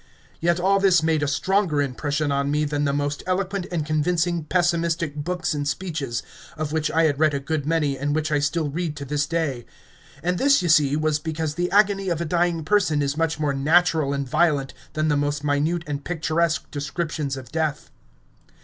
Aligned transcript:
Yet 0.39 0.59
all 0.59 0.79
this 0.79 1.03
made 1.03 1.21
a 1.21 1.27
stronger 1.27 1.79
impression 1.79 2.31
on 2.31 2.49
me 2.49 2.65
than 2.65 2.85
the 2.85 2.91
most 2.91 3.21
eloquent 3.27 3.67
and 3.71 3.85
convincing 3.85 4.45
pessimistic 4.45 5.13
books 5.15 5.53
and 5.53 5.67
speeches, 5.67 6.23
of 6.57 6.71
which 6.71 6.89
I 6.89 7.03
had 7.03 7.19
read 7.19 7.35
a 7.35 7.39
good 7.39 7.67
many 7.67 7.99
and 7.99 8.15
which 8.15 8.31
I 8.31 8.39
still 8.39 8.67
read 8.67 8.95
to 8.95 9.05
this 9.05 9.27
day. 9.27 9.63
And 10.23 10.39
this, 10.39 10.63
you 10.63 10.69
see, 10.69 10.95
was 10.95 11.19
because 11.19 11.53
the 11.53 11.69
agony 11.69 12.09
of 12.09 12.19
a 12.19 12.25
dying 12.25 12.65
person 12.65 13.03
is 13.03 13.15
much 13.15 13.39
more 13.39 13.53
natural 13.53 14.11
and 14.11 14.27
violent 14.27 14.73
than 14.93 15.07
the 15.07 15.15
most 15.17 15.43
minute 15.43 15.83
and 15.85 16.03
picturesque 16.03 16.71
descriptions 16.71 17.37
of 17.37 17.51
death. 17.51 17.91